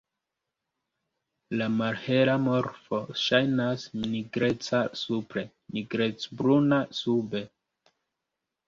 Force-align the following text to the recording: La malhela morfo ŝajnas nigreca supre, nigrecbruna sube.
La 1.61 1.67
malhela 1.73 2.35
morfo 2.45 3.03
ŝajnas 3.25 3.85
nigreca 4.15 4.83
supre, 5.05 5.45
nigrecbruna 5.79 6.83
sube. 7.05 7.49